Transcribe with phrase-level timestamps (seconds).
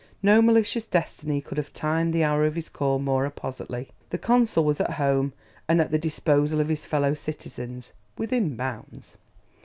[0.23, 4.65] No malicious destiny could have timed the hour of his call more appositely; the consul
[4.65, 5.31] was at home
[5.67, 9.17] and at the disposal of his fellow citizens within bounds.